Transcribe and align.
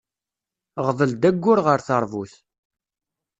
Ɣḍel-d 0.85 1.23
agur 1.29 1.59
ɣer 1.65 1.79
terbut. 1.87 2.33